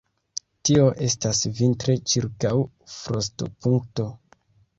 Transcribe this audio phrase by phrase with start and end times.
[0.69, 2.55] Tio estas vintre ĉirkaŭ
[2.95, 4.09] frostopunkto.